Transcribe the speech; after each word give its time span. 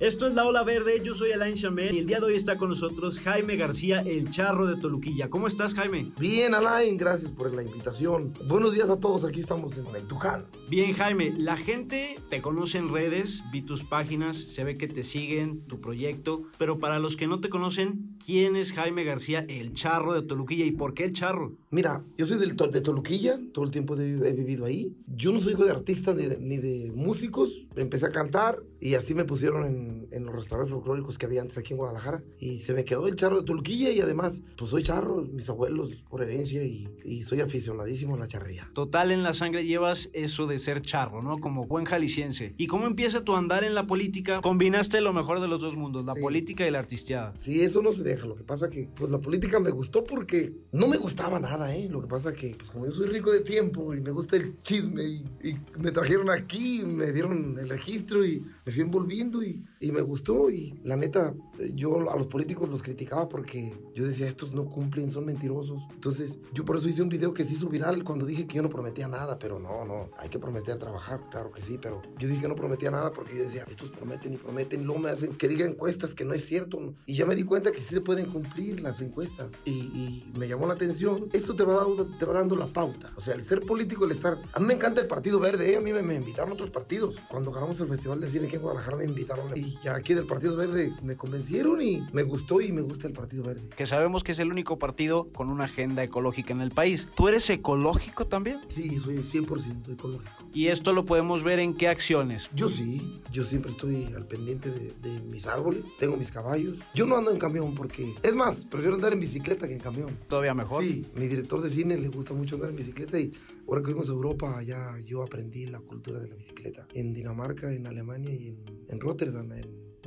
Esto 0.00 0.28
es 0.28 0.34
La 0.34 0.46
Ola 0.46 0.62
Verde, 0.62 1.02
yo 1.02 1.12
soy 1.12 1.32
Alain 1.32 1.56
Chamel 1.56 1.96
y 1.96 1.98
el 1.98 2.06
día 2.06 2.20
de 2.20 2.26
hoy 2.26 2.36
está 2.36 2.56
con 2.56 2.68
nosotros 2.68 3.18
Jaime 3.18 3.56
García, 3.56 3.98
el 3.98 4.30
charro 4.30 4.68
de 4.68 4.80
Toluquilla. 4.80 5.28
¿Cómo 5.28 5.48
estás, 5.48 5.74
Jaime? 5.74 6.12
Bien, 6.20 6.54
Alain, 6.54 6.96
gracias 6.96 7.32
por 7.32 7.52
la 7.52 7.64
invitación. 7.64 8.32
Buenos 8.46 8.74
días 8.74 8.90
a 8.90 9.00
todos, 9.00 9.24
aquí 9.24 9.40
estamos 9.40 9.76
en 9.76 9.86
el 9.86 10.04
Tuján. 10.04 10.44
Bien, 10.68 10.92
Jaime, 10.92 11.34
la 11.36 11.56
gente 11.56 12.16
te 12.30 12.40
conoce 12.40 12.78
en 12.78 12.92
redes, 12.92 13.42
vi 13.50 13.60
tus 13.60 13.82
páginas, 13.82 14.36
se 14.36 14.62
ve 14.62 14.76
que 14.76 14.86
te 14.86 15.02
siguen, 15.02 15.62
tu 15.66 15.80
proyecto, 15.80 16.42
pero 16.58 16.78
para 16.78 17.00
los 17.00 17.16
que 17.16 17.26
no 17.26 17.40
te 17.40 17.48
conocen, 17.48 18.16
¿quién 18.24 18.54
es 18.54 18.74
Jaime 18.74 19.02
García, 19.02 19.44
el 19.48 19.72
charro 19.72 20.14
de 20.14 20.22
Toluquilla 20.22 20.64
y 20.64 20.70
por 20.70 20.94
qué 20.94 21.06
el 21.06 21.12
charro? 21.12 21.56
Mira, 21.70 22.04
yo 22.16 22.24
soy 22.24 22.38
del, 22.38 22.54
de 22.54 22.80
Toluquilla, 22.82 23.40
todo 23.52 23.64
el 23.64 23.72
tiempo 23.72 23.96
he, 23.96 24.10
he 24.10 24.32
vivido 24.32 24.64
ahí. 24.64 24.94
Yo 25.08 25.32
no 25.32 25.40
soy 25.40 25.54
hijo 25.54 25.64
de 25.64 25.72
artista 25.72 26.14
ni 26.14 26.26
de, 26.26 26.38
ni 26.38 26.58
de 26.58 26.92
músicos, 26.94 27.66
empecé 27.74 28.06
a 28.06 28.12
cantar 28.12 28.62
y 28.80 28.94
así 28.94 29.14
me 29.14 29.24
pusieron 29.24 29.64
en 29.64 29.98
en, 30.10 30.24
los 30.24 30.34
restaurantes 30.34 30.72
folclóricos 30.72 31.18
que 31.18 31.26
había 31.26 31.40
antes 31.40 31.58
aquí 31.58 31.72
en 31.72 31.78
Guadalajara. 31.78 32.22
Y 32.38 32.58
se 32.58 32.74
me 32.74 32.84
quedó 32.84 33.06
el 33.06 33.16
charro 33.16 33.38
de 33.38 33.44
Tulquilla 33.44 33.90
y 33.90 34.00
además, 34.00 34.42
pues 34.56 34.70
soy 34.70 34.82
charro, 34.82 35.22
mis 35.22 35.48
abuelos 35.48 35.96
por 36.08 36.22
herencia 36.22 36.62
y, 36.62 36.88
y 37.04 37.22
soy 37.22 37.40
aficionadísimo 37.40 38.14
a 38.14 38.18
la 38.18 38.26
charrería. 38.26 38.70
Total, 38.74 39.10
en 39.10 39.22
la 39.22 39.32
sangre 39.32 39.64
llevas 39.64 40.10
eso 40.12 40.46
de 40.46 40.58
ser 40.58 40.82
charro, 40.82 41.22
¿no? 41.22 41.38
Como 41.38 41.66
buen 41.66 41.84
jalisciense. 41.84 42.54
¿Y 42.56 42.66
cómo 42.66 42.86
empieza 42.86 43.24
tu 43.24 43.34
andar 43.34 43.64
en 43.64 43.74
la 43.74 43.86
política? 43.86 44.40
Combinaste 44.40 45.00
lo 45.00 45.12
mejor 45.12 45.40
de 45.40 45.48
los 45.48 45.60
dos 45.60 45.76
mundos, 45.76 46.04
la 46.04 46.14
política 46.14 46.66
y 46.66 46.70
la 46.70 46.78
artisteada. 46.78 47.34
Sí, 47.38 47.62
eso 47.62 47.82
no 47.82 47.92
se 47.92 48.02
deja. 48.02 48.26
Lo 48.26 48.36
que 48.36 48.44
pasa 48.44 48.68
que, 48.70 48.88
pues 48.94 49.10
la 49.10 49.20
política 49.20 49.60
me 49.60 49.70
gustó 49.70 50.04
porque 50.04 50.52
no 50.72 50.86
me 50.86 50.96
gustaba 50.96 51.40
nada, 51.40 51.74
¿eh? 51.74 51.88
Lo 51.90 52.00
que 52.00 52.06
pasa 52.06 52.34
que, 52.34 52.54
pues 52.56 52.70
como 52.70 52.86
yo 52.86 52.92
soy 52.92 53.06
rico 53.06 53.30
de 53.30 53.40
tiempo 53.40 53.94
y 53.94 54.00
me 54.00 54.10
gusta 54.10 54.36
el 54.36 54.60
chisme 54.62 55.02
y, 55.04 55.24
y 55.42 55.56
me 55.78 55.90
trajeron 55.90 56.30
aquí, 56.30 56.82
me 56.84 57.12
dieron 57.12 57.58
el 57.58 57.68
registro 57.68 58.24
y 58.24 58.44
me 58.68 58.72
fui 58.72 58.82
envolviendo 58.82 59.42
y, 59.42 59.64
y 59.80 59.92
me 59.92 60.02
gustó 60.02 60.50
y 60.50 60.78
la 60.82 60.94
neta, 60.94 61.32
yo 61.74 62.10
a 62.10 62.16
los 62.18 62.26
políticos 62.26 62.68
los 62.68 62.82
criticaba 62.82 63.26
porque 63.26 63.74
yo 63.94 64.04
decía, 64.04 64.28
estos 64.28 64.52
no 64.52 64.66
cumplen, 64.66 65.10
son 65.10 65.24
mentirosos. 65.24 65.84
Entonces, 65.90 66.38
yo 66.52 66.66
por 66.66 66.76
eso 66.76 66.86
hice 66.86 67.00
un 67.00 67.08
video 67.08 67.32
que 67.32 67.46
se 67.46 67.54
hizo 67.54 67.70
viral 67.70 68.04
cuando 68.04 68.26
dije 68.26 68.46
que 68.46 68.56
yo 68.56 68.62
no 68.62 68.68
prometía 68.68 69.08
nada, 69.08 69.38
pero 69.38 69.58
no, 69.58 69.86
no, 69.86 70.10
hay 70.18 70.28
que 70.28 70.38
prometer 70.38 70.76
trabajar, 70.76 71.22
claro 71.30 71.50
que 71.50 71.62
sí, 71.62 71.78
pero 71.80 72.02
yo 72.18 72.28
dije 72.28 72.42
que 72.42 72.48
no 72.48 72.54
prometía 72.54 72.90
nada 72.90 73.10
porque 73.10 73.38
yo 73.38 73.42
decía, 73.42 73.64
estos 73.70 73.88
prometen 73.88 74.34
y 74.34 74.36
prometen 74.36 74.82
y 74.82 74.84
luego 74.84 75.00
me 75.00 75.08
hacen 75.08 75.34
que 75.34 75.48
diga 75.48 75.64
encuestas 75.64 76.14
que 76.14 76.26
no 76.26 76.34
es 76.34 76.44
cierto. 76.44 76.92
Y 77.06 77.14
ya 77.14 77.24
me 77.24 77.34
di 77.34 77.44
cuenta 77.44 77.72
que 77.72 77.80
sí 77.80 77.94
se 77.94 78.02
pueden 78.02 78.26
cumplir 78.26 78.80
las 78.80 79.00
encuestas 79.00 79.54
y, 79.64 79.70
y 79.70 80.32
me 80.38 80.46
llamó 80.46 80.66
la 80.66 80.74
atención. 80.74 81.30
Esto 81.32 81.56
te 81.56 81.64
va, 81.64 81.76
dando, 81.76 82.04
te 82.04 82.26
va 82.26 82.34
dando 82.34 82.54
la 82.54 82.66
pauta. 82.66 83.14
O 83.16 83.22
sea, 83.22 83.32
el 83.32 83.44
ser 83.44 83.60
político, 83.60 84.04
el 84.04 84.10
estar... 84.10 84.38
A 84.52 84.60
mí 84.60 84.66
me 84.66 84.74
encanta 84.74 85.00
el 85.00 85.06
Partido 85.06 85.40
Verde, 85.40 85.72
¿eh? 85.72 85.76
a 85.76 85.80
mí 85.80 85.90
me, 85.90 86.02
me 86.02 86.16
invitaron 86.16 86.50
a 86.50 86.52
otros 86.52 86.68
partidos. 86.68 87.16
Cuando 87.30 87.50
ganamos 87.50 87.80
el 87.80 87.88
Festival 87.88 88.20
de 88.20 88.28
Cine 88.28 88.57
en 88.58 88.62
Guadalajara 88.62 88.96
me 88.98 89.04
invitaron 89.04 89.46
y 89.56 89.88
aquí 89.88 90.14
del 90.14 90.26
Partido 90.26 90.56
Verde 90.56 90.92
me 91.02 91.16
convencieron 91.16 91.80
y 91.80 92.02
me 92.12 92.22
gustó 92.22 92.60
y 92.60 92.72
me 92.72 92.82
gusta 92.82 93.08
el 93.08 93.14
Partido 93.14 93.44
Verde. 93.44 93.62
Que 93.76 93.86
sabemos 93.86 94.22
que 94.22 94.32
es 94.32 94.38
el 94.38 94.50
único 94.50 94.78
partido 94.78 95.26
con 95.32 95.50
una 95.50 95.64
agenda 95.64 96.02
ecológica 96.02 96.52
en 96.52 96.60
el 96.60 96.70
país. 96.70 97.08
¿Tú 97.16 97.28
eres 97.28 97.48
ecológico 97.50 98.26
también? 98.26 98.60
Sí, 98.68 98.98
soy 98.98 99.18
100% 99.18 99.92
ecológico. 99.92 100.30
¿Y 100.52 100.68
esto 100.68 100.92
lo 100.92 101.04
podemos 101.04 101.42
ver 101.42 101.58
en 101.58 101.74
qué 101.74 101.88
acciones? 101.88 102.50
Yo 102.54 102.68
sí, 102.68 103.20
yo 103.32 103.44
siempre 103.44 103.70
estoy 103.70 104.06
al 104.14 104.26
pendiente 104.26 104.70
de, 104.70 104.92
de 105.02 105.20
mis 105.20 105.46
árboles, 105.46 105.82
tengo 105.98 106.16
mis 106.16 106.30
caballos. 106.30 106.78
Yo 106.94 107.06
no 107.06 107.16
ando 107.16 107.30
en 107.30 107.38
camión 107.38 107.74
porque, 107.74 108.14
es 108.22 108.34
más, 108.34 108.64
prefiero 108.64 108.96
andar 108.96 109.12
en 109.12 109.20
bicicleta 109.20 109.68
que 109.68 109.74
en 109.74 109.80
camión. 109.80 110.16
¿Todavía 110.28 110.54
mejor? 110.54 110.82
Sí, 110.82 111.06
mi 111.14 111.28
director 111.28 111.60
de 111.60 111.70
cine 111.70 111.96
le 111.96 112.08
gusta 112.08 112.34
mucho 112.34 112.56
andar 112.56 112.70
en 112.70 112.76
bicicleta 112.76 113.18
y 113.18 113.32
ahora 113.68 113.80
que 113.80 113.86
fuimos 113.86 114.08
a 114.08 114.12
Europa, 114.12 114.58
allá 114.58 114.98
yo 115.04 115.22
aprendí 115.22 115.66
la 115.66 115.80
cultura 115.80 116.18
de 116.18 116.28
la 116.28 116.34
bicicleta. 116.34 116.86
En 116.94 117.12
Dinamarca, 117.12 117.72
en 117.72 117.86
Alemania 117.86 118.32
y 118.32 118.47
en, 118.88 119.00
Rotterdam, 119.00 119.52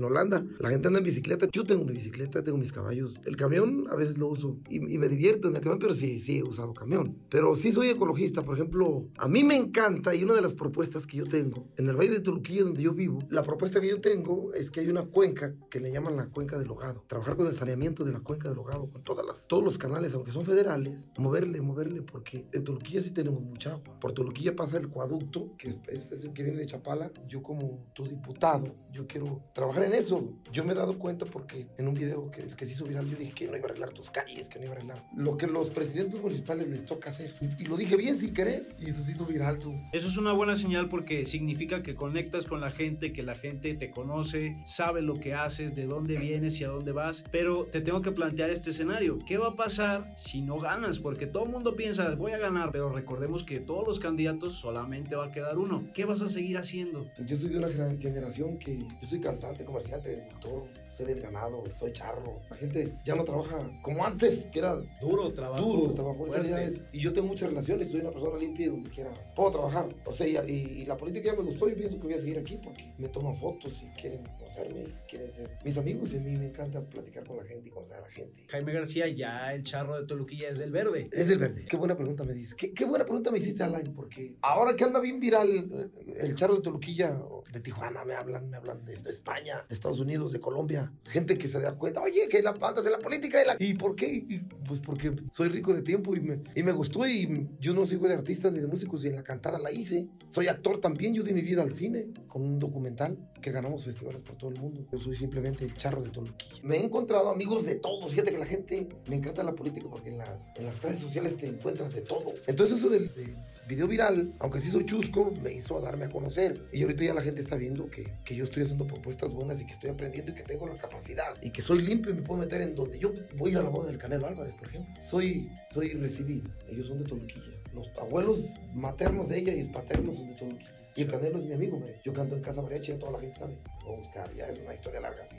en 0.01 0.05
Holanda. 0.05 0.43
La 0.59 0.69
gente 0.69 0.87
anda 0.87 0.99
en 0.99 1.05
bicicleta. 1.05 1.47
Yo 1.51 1.63
tengo 1.63 1.85
mi 1.85 1.93
bicicleta, 1.93 2.43
tengo 2.43 2.57
mis 2.57 2.73
caballos. 2.73 3.19
El 3.25 3.35
camión 3.35 3.87
a 3.89 3.95
veces 3.95 4.17
lo 4.17 4.27
uso 4.27 4.57
y, 4.69 4.77
y, 4.77 4.97
me 4.97 5.07
divierto 5.07 5.47
en 5.47 5.55
el 5.55 5.61
camión, 5.61 5.79
pero 5.79 5.93
sí, 5.93 6.19
sí 6.19 6.39
he 6.39 6.43
usado 6.43 6.73
camión. 6.73 7.17
Pero 7.29 7.55
sí 7.55 7.71
soy 7.71 7.89
ecologista. 7.89 8.43
Por 8.43 8.55
ejemplo, 8.55 9.07
a 9.17 9.27
mí 9.27 9.43
me 9.43 9.55
encanta 9.55 10.13
y 10.15 10.23
una 10.23 10.33
de 10.33 10.41
las 10.41 10.53
propuestas 10.53 11.05
que 11.07 11.17
yo 11.17 11.25
tengo 11.25 11.67
en 11.77 11.87
el 11.87 11.95
Valle 11.95 12.11
de 12.11 12.19
Toluquillo, 12.19 12.65
donde 12.65 12.81
yo 12.81 12.93
vivo, 12.93 13.19
la 13.29 13.43
propuesta 13.43 13.79
que 13.79 13.87
yo 13.87 14.01
tengo 14.01 14.53
es 14.53 14.71
que 14.71 14.79
hay 14.79 14.89
una 14.89 15.05
cuenca 15.05 15.53
que 15.69 15.79
le 15.79 15.91
llaman 15.91 16.15
la 16.15 16.27
cuenca 16.27 16.57
del 16.57 16.69
hogado. 16.71 17.03
Trabajar 17.07 17.37
con 17.37 17.47
el 17.47 17.53
saneamiento 17.53 18.03
de 18.03 18.11
la 18.11 18.19
cuenca 18.19 18.49
del 18.49 18.57
hogado, 18.57 18.89
con 18.89 19.03
todas 19.03 19.25
las, 19.25 19.47
todos 19.47 19.63
los 19.63 19.77
canales, 19.77 20.13
aunque 20.13 20.31
son 20.31 20.45
federales, 20.45 21.11
moverle, 21.17 21.61
moverle, 21.61 22.01
porque 22.01 22.47
en 22.51 22.63
Toluquilla 22.63 23.01
sí 23.01 23.11
tenemos 23.11 23.41
mucha 23.41 23.73
agua. 23.73 23.99
Por 23.99 24.13
Toluquilla 24.13 24.55
pasa 24.55 24.77
el 24.77 24.89
cuaducto, 24.89 25.55
que 25.57 25.79
es, 25.87 26.11
es 26.11 26.23
el 26.23 26.33
que 26.33 26.43
viene 26.43 26.59
de 26.59 26.65
Chapala. 26.65 27.11
Yo 27.27 27.41
como 27.41 27.85
tu 27.93 28.05
diputado, 28.05 28.65
yo 28.91 29.07
quiero 29.07 29.43
trabajar 29.53 29.83
en 29.83 29.90
eso. 29.93 30.33
Yo 30.51 30.63
me 30.63 30.73
he 30.73 30.75
dado 30.75 30.97
cuenta 30.97 31.25
porque 31.25 31.67
en 31.77 31.87
un 31.87 31.93
video 31.93 32.29
que, 32.31 32.43
que 32.43 32.65
se 32.65 32.73
hizo 32.73 32.85
viral 32.85 33.09
yo 33.09 33.17
dije 33.17 33.31
que 33.33 33.47
no 33.47 33.57
iba 33.57 33.67
a 33.67 33.69
arreglar 33.69 33.91
tus 33.91 34.09
calles, 34.09 34.49
que 34.49 34.59
no 34.59 34.65
iba 34.65 34.73
a 34.73 34.77
arreglar 34.77 35.03
lo 35.15 35.37
que 35.37 35.47
los 35.47 35.69
presidentes 35.69 36.21
municipales 36.21 36.67
les 36.67 36.85
toca 36.85 37.09
hacer. 37.09 37.33
Y, 37.41 37.63
y 37.63 37.65
lo 37.65 37.77
dije 37.77 37.95
bien 37.95 38.17
sin 38.17 38.33
querer 38.33 38.75
y 38.79 38.89
eso 38.89 39.03
se 39.03 39.11
hizo 39.11 39.25
viral 39.25 39.59
tú. 39.59 39.73
Eso 39.91 40.07
es 40.07 40.17
una 40.17 40.33
buena 40.33 40.55
señal 40.55 40.89
porque 40.89 41.25
significa 41.25 41.83
que 41.83 41.95
conectas 41.95 42.45
con 42.45 42.61
la 42.61 42.71
gente, 42.71 43.13
que 43.13 43.23
la 43.23 43.35
gente 43.35 43.73
te 43.73 43.91
conoce, 43.91 44.61
sabe 44.65 45.01
lo 45.01 45.19
que 45.19 45.33
haces, 45.33 45.75
de 45.75 45.85
dónde 45.85 46.17
vienes 46.17 46.59
y 46.59 46.63
a 46.63 46.69
dónde 46.69 46.91
vas. 46.91 47.23
Pero 47.31 47.65
te 47.65 47.81
tengo 47.81 48.01
que 48.01 48.11
plantear 48.11 48.49
este 48.49 48.71
escenario. 48.71 49.19
¿Qué 49.25 49.37
va 49.37 49.49
a 49.49 49.55
pasar 49.55 50.13
si 50.15 50.41
no 50.41 50.59
ganas? 50.59 50.99
Porque 50.99 51.27
todo 51.27 51.45
el 51.45 51.49
mundo 51.49 51.75
piensa, 51.75 52.15
voy 52.15 52.33
a 52.33 52.37
ganar, 52.37 52.71
pero 52.71 52.91
recordemos 52.91 53.43
que 53.43 53.59
todos 53.59 53.87
los 53.87 53.99
candidatos 53.99 54.55
solamente 54.55 55.15
va 55.15 55.25
a 55.25 55.31
quedar 55.31 55.57
uno. 55.57 55.87
¿Qué 55.93 56.05
vas 56.05 56.21
a 56.21 56.29
seguir 56.29 56.57
haciendo? 56.57 57.09
Yo 57.25 57.35
soy 57.35 57.49
de 57.49 57.57
una 57.57 57.69
generación 57.69 58.57
que 58.57 58.79
yo 58.79 59.07
soy 59.07 59.19
cantante, 59.19 59.65
comerciante, 59.71 60.11
agricultor, 60.11 60.63
sé 60.89 61.05
del 61.05 61.21
ganado, 61.21 61.63
soy 61.71 61.93
charro. 61.93 62.41
La 62.49 62.55
gente 62.55 62.93
ya 63.03 63.15
no 63.15 63.23
trabaja 63.23 63.59
como 63.81 64.05
antes, 64.05 64.45
que 64.51 64.59
era 64.59 64.75
duro 65.01 65.31
trabajo. 65.33 65.61
Duro 65.61 65.93
trabajo. 65.93 66.27
Ya 66.43 66.63
es, 66.63 66.83
y 66.91 66.99
yo 66.99 67.13
tengo 67.13 67.27
muchas 67.27 67.49
relaciones, 67.49 67.91
soy 67.91 68.01
una 68.01 68.11
persona 68.11 68.37
limpia 68.37 68.65
y 68.65 68.69
donde 68.69 68.89
quiera 68.89 69.11
puedo 69.35 69.51
trabajar. 69.51 69.87
O 70.05 70.13
sea, 70.13 70.27
y, 70.27 70.51
y, 70.51 70.85
la 70.85 70.95
política 70.95 71.31
ya 71.31 71.35
me 71.35 71.43
gustó, 71.43 71.69
yo 71.69 71.75
pienso 71.75 71.97
que 71.97 72.03
voy 72.03 72.13
a 72.13 72.19
seguir 72.19 72.37
aquí 72.37 72.57
porque 72.61 72.93
me 72.97 73.07
toman 73.07 73.35
fotos 73.35 73.81
y 73.83 73.99
quieren 73.99 74.23
conocerme, 74.37 74.81
y 74.81 74.93
quieren 75.09 75.31
ser 75.31 75.57
mis 75.63 75.77
amigos 75.77 76.13
y 76.13 76.17
a 76.17 76.19
mí 76.19 76.35
me 76.35 76.47
encanta 76.47 76.81
platicar 76.81 77.25
con 77.25 77.37
la 77.37 77.43
gente 77.43 77.69
y 77.69 77.71
conocer 77.71 77.97
a 77.97 78.01
la 78.01 78.09
gente. 78.09 78.45
Jaime 78.49 78.73
García, 78.73 79.07
ya 79.07 79.53
el 79.53 79.63
charro 79.63 79.99
de 79.99 80.05
Toluquilla 80.05 80.49
es 80.49 80.57
del 80.57 80.71
verde. 80.71 81.09
Es 81.11 81.27
del 81.27 81.39
verde. 81.39 81.65
Qué 81.67 81.77
buena 81.77 81.95
pregunta 81.95 82.23
me 82.23 82.33
dices. 82.33 82.55
Qué, 82.55 82.73
qué 82.73 82.85
buena 82.85 83.05
pregunta 83.05 83.31
me 83.31 83.37
hiciste, 83.37 83.63
Alain, 83.63 83.93
porque 83.93 84.35
ahora 84.41 84.75
que 84.75 84.83
anda 84.83 84.99
bien 84.99 85.19
viral 85.19 85.91
el 86.17 86.35
charro 86.35 86.55
de 86.55 86.61
Toluquilla, 86.61 87.17
de 87.51 87.59
Tijuana, 87.59 88.03
me 88.05 88.13
hablan, 88.13 88.49
me 88.49 88.57
hablan 88.57 88.83
de, 88.85 88.95
de 89.01 89.09
España, 89.09 89.60
de 89.67 89.75
Estados 89.75 89.99
Unidos, 89.99 90.31
de 90.31 90.39
Colombia, 90.39 90.91
gente 91.05 91.37
que 91.37 91.47
se 91.47 91.59
da 91.59 91.73
cuenta, 91.73 92.01
oye, 92.01 92.27
que 92.29 92.41
la 92.41 92.53
plantas 92.53 92.85
en 92.85 92.91
la 92.91 92.99
política. 92.99 93.41
Y, 93.41 93.47
la... 93.47 93.55
¿Y 93.59 93.73
por 93.75 93.95
qué? 93.95 94.07
Y, 94.07 94.39
pues 94.67 94.79
porque 94.79 95.13
soy 95.31 95.49
rico 95.49 95.73
de 95.73 95.81
tiempo 95.81 96.15
y 96.15 96.21
me, 96.21 96.39
y 96.55 96.63
me 96.63 96.71
gustó 96.71 97.07
y 97.07 97.49
yo 97.59 97.73
no 97.73 97.85
sigo 97.85 98.07
de 98.07 98.13
artistas 98.13 98.51
ni 98.51 98.59
de 98.59 98.67
músicos 98.67 99.03
y 99.03 99.07
en 99.07 99.15
la 99.15 99.23
cantada 99.23 99.59
la 99.59 99.71
hice. 99.71 100.07
Soy 100.29 100.47
actor 100.47 100.79
también, 100.79 101.13
yo 101.13 101.23
di 101.23 101.33
mi 101.33 101.41
vida 101.41 101.61
al 101.61 101.73
cine 101.73 102.07
con 102.27 102.41
un 102.41 102.59
documental 102.59 103.17
que 103.41 103.51
ganamos 103.51 103.83
festivales 103.83 104.21
por 104.21 104.37
todo 104.37 104.51
el 104.51 104.59
mundo. 104.59 104.85
Yo 104.91 104.99
soy 104.99 105.15
simplemente 105.15 105.65
el 105.65 105.75
charro 105.75 106.01
de 106.01 106.09
Toluquilla. 106.09 106.61
Me 106.63 106.77
he 106.77 106.83
encontrado 106.83 107.29
amigos 107.29 107.65
de 107.65 107.75
todos. 107.75 108.11
Fíjate 108.11 108.31
que 108.31 108.37
la 108.37 108.45
gente 108.45 108.87
me 109.07 109.15
encanta 109.15 109.43
la 109.43 109.53
política 109.53 109.87
porque 109.89 110.09
en 110.09 110.19
las, 110.19 110.51
en 110.55 110.65
las 110.65 110.81
redes 110.81 110.99
sociales 110.99 111.37
te 111.37 111.47
encuentras 111.47 111.93
de 111.93 112.01
todo. 112.01 112.33
Entonces 112.47 112.77
eso 112.77 112.89
del, 112.89 113.13
del 113.15 113.35
video 113.67 113.87
viral, 113.87 114.33
aunque 114.39 114.59
sí 114.59 114.69
soy 114.69 114.85
chusco, 114.85 115.31
me 115.41 115.53
hizo 115.53 115.77
a 115.77 115.81
darme 115.81 116.05
a 116.05 116.09
conocer. 116.09 116.67
Y 116.71 116.83
ahorita 116.83 117.03
ya 117.03 117.13
la 117.13 117.21
gente 117.21 117.41
está 117.41 117.55
viendo 117.55 117.89
que, 117.89 118.13
que 118.23 118.35
yo 118.35 118.43
estoy 118.43 118.63
haciendo 118.63 118.85
propuestas 118.85 119.31
buenas 119.31 119.50
y 119.59 119.65
que 119.65 119.73
estoy 119.73 119.89
aprendiendo 119.89 120.31
y 120.31 120.35
que 120.35 120.43
tengo 120.43 120.67
la 120.67 120.75
capacidad. 120.75 121.35
Y 121.41 121.49
que 121.49 121.61
soy 121.61 121.81
limpio 121.81 122.11
y 122.11 122.15
me 122.15 122.21
puedo 122.21 122.39
meter 122.39 122.61
en 122.61 122.75
donde 122.75 122.99
yo 122.99 123.11
voy 123.35 123.49
a 123.49 123.51
ir 123.53 123.57
a 123.57 123.63
la 123.63 123.69
boda 123.69 123.87
del 123.87 123.97
Canelo 123.97 124.27
Álvarez, 124.27 124.53
por 124.55 124.67
ejemplo. 124.67 124.93
Soy, 125.01 125.51
soy 125.69 125.93
recibido. 125.93 126.49
Ellos 126.69 126.87
son 126.87 126.99
de 126.99 127.05
Toluquilla. 127.05 127.57
Los 127.73 127.89
abuelos 127.99 128.55
maternos 128.73 129.29
de 129.29 129.39
ella 129.39 129.53
y 129.53 129.63
paternos 129.65 130.17
son 130.17 130.29
de 130.29 130.35
Toluquilla. 130.35 130.77
Y 130.95 131.01
el 131.01 131.11
Canelo 131.11 131.39
es 131.39 131.45
mi 131.45 131.53
amigo. 131.53 131.79
Me, 131.79 131.87
yo 132.03 132.13
canto 132.13 132.35
en 132.35 132.41
Casa 132.41 132.61
Mariachi, 132.61 132.91
ya 132.91 132.99
toda 132.99 133.13
la 133.13 133.19
gente 133.19 133.39
sabe. 133.39 133.57
Voy 133.83 133.95
a 133.95 133.99
buscar, 133.99 134.35
ya 134.35 134.45
es 134.45 134.59
una 134.59 134.73
historia 134.73 135.01
larga 135.01 135.23
así 135.23 135.37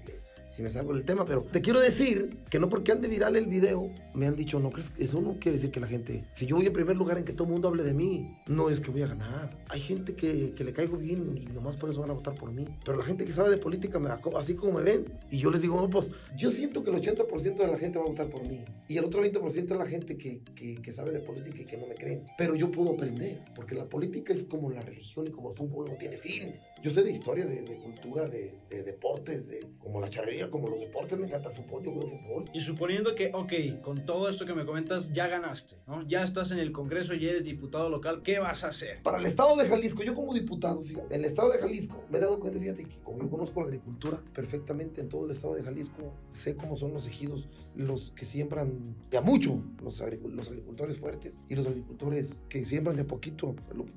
si 0.53 0.63
me 0.63 0.69
salgo 0.69 0.93
del 0.93 1.05
tema, 1.05 1.25
pero 1.25 1.43
te 1.51 1.63
quiero 1.63 1.81
decir 1.81 2.37
que 2.51 2.59
no 2.59 2.69
porque 2.69 2.93
ande 2.93 3.09
viral 3.09 3.37
el 3.37 3.47
video, 3.47 3.91
me 4.13 4.27
han 4.27 4.37
dicho, 4.37 4.61
no 4.61 4.71
crees, 4.71 4.93
eso 4.99 5.21
no 5.23 5.39
quiere 5.39 5.57
decir 5.57 5.71
que 5.71 5.81
la 5.81 5.87
gente, 5.87 6.27
si 6.35 6.45
yo 6.45 6.57
voy 6.57 6.67
en 6.67 6.75
primer 6.75 6.95
lugar 6.95 7.17
en 7.17 7.25
que 7.25 7.33
todo 7.33 7.45
el 7.45 7.53
mundo 7.53 7.69
hable 7.69 7.83
de 7.83 7.95
mí, 7.95 8.37
no 8.47 8.69
es 8.69 8.83
que 8.83 8.91
voy 8.91 9.01
a 9.03 9.07
ganar. 9.07 9.59
Hay 9.71 9.81
gente 9.81 10.15
que, 10.15 10.53
que 10.53 10.63
le 10.63 10.75
caigo 10.75 10.99
bien 10.99 11.39
y 11.39 11.47
nomás 11.47 11.77
por 11.77 11.89
eso 11.89 12.03
van 12.03 12.11
a 12.11 12.13
votar 12.13 12.35
por 12.35 12.53
mí. 12.53 12.67
Pero 12.85 12.99
la 12.99 13.05
gente 13.05 13.25
que 13.25 13.33
sabe 13.33 13.49
de 13.49 13.57
política, 13.57 13.99
me, 13.99 14.11
así 14.39 14.55
como 14.55 14.73
me 14.73 14.83
ven, 14.83 15.07
y 15.31 15.39
yo 15.39 15.51
les 15.51 15.63
digo, 15.63 15.81
no, 15.81 15.89
pues 15.89 16.11
yo 16.37 16.51
siento 16.51 16.85
que 16.85 16.91
el 16.91 16.97
80% 16.97 17.57
de 17.57 17.67
la 17.67 17.79
gente 17.79 17.99
va 17.99 18.05
a 18.05 18.09
votar 18.09 18.29
por 18.29 18.43
mí. 18.47 18.63
Y 18.89 18.99
el 18.99 19.05
otro 19.05 19.25
20% 19.25 19.49
es 19.49 19.71
la 19.71 19.87
gente 19.87 20.19
que, 20.19 20.43
que, 20.55 20.75
que 20.75 20.93
sabe 20.93 21.13
de 21.13 21.21
política 21.21 21.63
y 21.63 21.65
que 21.65 21.79
no 21.79 21.87
me 21.87 21.95
creen. 21.95 22.25
Pero 22.37 22.55
yo 22.55 22.71
puedo 22.71 22.93
aprender, 22.93 23.43
porque 23.55 23.75
la 23.75 23.89
política 23.89 24.35
es 24.35 24.45
como 24.45 24.71
la 24.71 24.83
religión 24.83 25.27
y 25.27 25.31
como 25.31 25.51
el 25.51 25.57
fútbol 25.57 25.89
no 25.89 25.97
tiene 25.97 26.19
fin. 26.19 26.57
Yo 26.83 26.91
sé 26.91 27.05
de 27.05 27.13
historia, 27.13 27.47
de, 27.47 27.63
de 27.63 27.77
cultura, 27.77 28.27
de, 28.29 28.59
de, 28.69 28.83
de 28.83 28.83
deportes, 28.83 29.49
de, 29.49 29.61
como 29.79 30.01
la 30.01 30.09
charrería, 30.09 30.51
como 30.51 30.69
los 30.69 30.81
deportes, 30.81 31.19
me 31.19 31.27
encanta 31.27 31.51
el 31.51 31.57
fútbol, 31.57 31.85
yo 31.85 31.93
juego 31.93 32.11
fútbol. 32.11 32.45
Y 32.53 32.61
suponiendo 32.61 33.15
que, 33.15 33.31
ok, 33.33 33.83
con 33.83 34.05
todo 34.05 34.29
esto 34.29 34.47
que 34.47 34.55
me 34.55 34.65
comentas, 34.65 35.13
ya 35.13 35.27
ganaste, 35.27 35.77
¿no? 35.87 36.07
Ya 36.07 36.23
estás 36.23 36.51
en 36.51 36.59
el 36.59 36.73
Congreso 36.73 37.15
y 37.15 37.27
eres 37.27 37.45
diputado 37.45 37.89
local, 37.89 38.23
¿qué 38.23 38.39
vas 38.39 38.65
a 38.65 38.69
hacer? 38.69 39.03
Para 39.03 39.19
el 39.19 39.27
Estado 39.27 39.57
de 39.57 39.69
Jalisco, 39.69 40.03
yo 40.03 40.15
como 40.15 40.35
diputado, 40.35 40.83
fíjate, 40.83 41.15
en 41.15 41.21
el 41.21 41.27
Estado 41.27 41.53
de 41.53 41.59
Jalisco, 41.59 42.03
me 42.11 42.19
he 42.19 42.21
dado 42.21 42.41
cuenta, 42.41 42.59
fíjate, 42.59 42.85
que 42.85 42.99
como 43.01 43.23
yo 43.23 43.31
conozco 43.31 43.61
la 43.61 43.67
agricultura 43.67 44.23
perfectamente 44.33 45.01
en 45.01 45.09
todo 45.09 45.27
el 45.27 45.31
Estado 45.31 45.55
de 45.55 45.63
Jalisco, 45.63 46.15
sé 46.33 46.57
cómo 46.57 46.77
son 46.77 46.93
los 46.93 47.07
ejidos, 47.07 47.49
los 47.75 48.11
que 48.13 48.27
siembran 48.27 48.97
de 49.11 49.19
a 49.19 49.21
mucho, 49.21 49.63
los, 49.83 50.01
agricultores 50.01 50.97
fuertes 50.97 51.39
y 51.49 51.55
los 51.55 51.67
agricultores 51.67 52.43
que 52.49 52.65
siembran 52.65 52.97
de 52.97 53.03
a 53.03 53.07
poquito, 53.07 53.55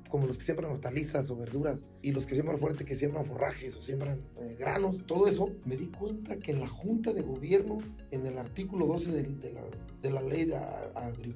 como 0.08 0.26
los 0.26 0.38
que 0.38 0.44
siembran 0.44 0.70
hortalizas 0.70 1.30
o 1.30 1.36
verduras 1.36 1.84
y 2.02 2.12
los 2.12 2.26
que 2.26 2.34
siembran 2.34 2.58
fuerte, 2.76 2.84
que 2.84 2.94
siembran 2.96 3.24
forrajes 3.24 3.76
o 3.76 3.80
siembran 3.80 4.20
eh, 4.38 4.56
granos, 4.58 4.98
todo 5.06 5.26
eso, 5.26 5.50
me 5.64 5.76
di 5.76 5.86
cuenta 5.86 6.36
que 6.36 6.52
en 6.52 6.60
la 6.60 6.68
Junta 6.68 7.12
de 7.12 7.22
Gobierno, 7.22 7.78
en 8.10 8.26
el 8.26 8.38
artículo 8.38 8.86
12 8.86 9.10
de, 9.10 9.22
de 9.22 9.52
la, 9.52 9.62
de 10.02 10.10
la 10.10 10.22
ley 10.22 10.44
de 10.44 10.56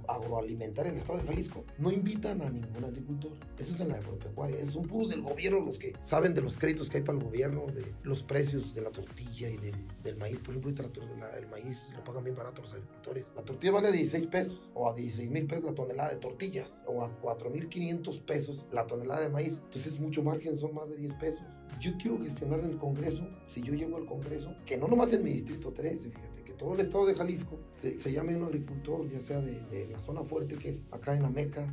agroalimentaria 0.08 0.92
del 0.92 1.00
Estado 1.00 1.20
de 1.20 1.26
Jalisco, 1.26 1.64
no 1.78 1.90
invitan 1.90 2.42
a 2.42 2.50
ningún 2.50 2.84
agricultor. 2.84 3.32
Eso 3.58 3.75
es 3.75 3.81
en 3.81 3.88
la 3.88 3.96
agropecuaria, 3.96 4.56
esos 4.58 4.75
son 4.75 4.87
puros 4.87 5.10
del 5.10 5.22
gobierno 5.22 5.60
los 5.60 5.78
que 5.78 5.92
saben 5.98 6.34
de 6.34 6.42
los 6.42 6.56
créditos 6.56 6.90
que 6.90 6.98
hay 6.98 7.02
para 7.02 7.19
el 7.19 7.25
gobierno, 7.25 7.66
de 7.66 7.84
los 8.02 8.22
precios 8.22 8.75
de 8.75 8.82
la 8.82 8.90
tortilla 8.90 9.48
y 9.48 9.56
del, 9.56 9.75
del 10.02 10.16
maíz. 10.16 10.38
Por 10.38 10.54
ejemplo, 10.56 10.70
el 10.70 11.48
maíz 11.48 11.90
lo 11.94 12.04
pagan 12.04 12.25
bien 12.25 12.37
barato 12.37 12.62
los 12.62 12.72
agricultores. 12.72 13.26
La 13.34 13.42
tortilla 13.42 13.72
vale 13.72 13.92
16 13.92 14.26
pesos 14.26 14.70
o 14.75 14.88
a 14.88 14.94
16 14.94 15.31
mil 15.31 15.46
pesos 15.46 15.64
la 15.64 15.75
tonelada 15.75 16.10
de 16.10 16.16
tortillas 16.16 16.82
o 16.87 17.02
a 17.02 17.10
4 17.20 17.50
mil 17.50 17.69
500 17.69 18.19
pesos 18.20 18.66
la 18.70 18.87
tonelada 18.87 19.20
de 19.20 19.28
maíz. 19.28 19.60
Entonces 19.64 19.94
es 19.94 20.00
mucho 20.00 20.22
margen, 20.22 20.56
son 20.56 20.75
más 20.75 20.88
de 20.88 20.96
10 20.96 21.14
pesos. 21.14 21.29
Yo 21.80 21.92
quiero 21.96 22.18
gestionar 22.22 22.60
el 22.60 22.76
Congreso, 22.76 23.26
si 23.46 23.62
yo 23.62 23.72
llego 23.74 23.96
al 23.96 24.04
Congreso, 24.04 24.54
que 24.66 24.76
no 24.76 24.86
nomás 24.86 25.12
en 25.12 25.24
mi 25.24 25.30
distrito 25.30 25.72
13, 25.72 26.10
fíjate, 26.10 26.29
todo 26.60 26.74
el 26.74 26.80
estado 26.80 27.06
de 27.06 27.14
Jalisco 27.14 27.58
se, 27.70 27.96
se 27.96 28.12
llame 28.12 28.36
un 28.36 28.44
agricultor, 28.44 29.08
ya 29.08 29.18
sea 29.22 29.40
de, 29.40 29.58
de 29.70 29.88
la 29.88 29.98
zona 29.98 30.22
fuerte 30.24 30.56
que 30.56 30.68
es 30.68 30.88
acá 30.92 31.16
en 31.16 31.24
Ameca, 31.24 31.72